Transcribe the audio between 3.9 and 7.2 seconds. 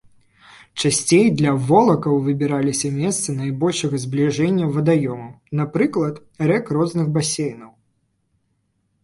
збліжэння вадаёмаў, напрыклад рэк розных